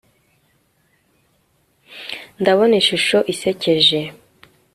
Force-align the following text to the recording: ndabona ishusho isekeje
ndabona 2.41 2.73
ishusho 2.81 3.17
isekeje 3.33 3.99